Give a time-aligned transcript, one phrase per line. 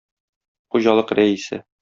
[0.75, 1.63] Хуҗалык рәисе.